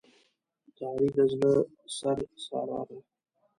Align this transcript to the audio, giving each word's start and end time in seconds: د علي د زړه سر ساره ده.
د 0.75 0.77
علي 0.89 1.07
د 1.17 1.19
زړه 1.31 1.53
سر 1.97 2.17
ساره 2.45 2.81
ده. 2.87 2.97